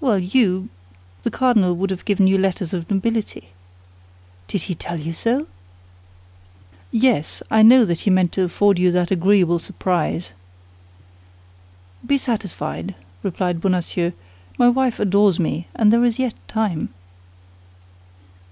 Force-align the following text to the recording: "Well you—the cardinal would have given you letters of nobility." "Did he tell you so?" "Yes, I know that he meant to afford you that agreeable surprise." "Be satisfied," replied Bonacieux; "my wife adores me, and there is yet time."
"Well 0.00 0.20
you—the 0.20 1.30
cardinal 1.32 1.74
would 1.74 1.90
have 1.90 2.04
given 2.04 2.28
you 2.28 2.38
letters 2.38 2.72
of 2.72 2.88
nobility." 2.88 3.48
"Did 4.46 4.62
he 4.62 4.76
tell 4.76 5.00
you 5.00 5.12
so?" 5.12 5.48
"Yes, 6.92 7.42
I 7.50 7.62
know 7.62 7.84
that 7.84 8.02
he 8.02 8.08
meant 8.10 8.30
to 8.34 8.44
afford 8.44 8.78
you 8.78 8.92
that 8.92 9.10
agreeable 9.10 9.58
surprise." 9.58 10.34
"Be 12.06 12.16
satisfied," 12.16 12.94
replied 13.24 13.60
Bonacieux; 13.60 14.12
"my 14.56 14.68
wife 14.68 15.00
adores 15.00 15.40
me, 15.40 15.66
and 15.74 15.92
there 15.92 16.04
is 16.04 16.16
yet 16.16 16.34
time." 16.46 16.90